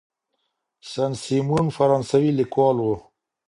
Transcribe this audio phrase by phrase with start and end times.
[0.91, 2.87] سن سیمون فرانسوي لیکوال و.